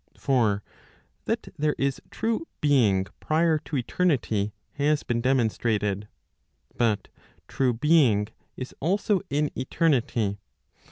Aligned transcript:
For 0.17 0.63
that 1.25 1.49
there 1.59 1.75
is 1.77 2.01
true 2.09 2.47
being 2.59 3.05
prior 3.19 3.59
to 3.59 3.77
eternity 3.77 4.51
has 4.71 5.03
been 5.03 5.21
demonstrated. 5.21 6.07
But 6.75 7.07
true 7.47 7.73
being 7.73 8.29
is 8.57 8.73
also 8.79 9.21
in 9.29 9.51
eternity. 9.55 10.39